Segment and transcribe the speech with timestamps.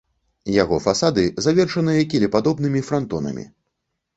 [0.53, 3.45] Яго фасады завершаныя кілепадобнымі франтонамі.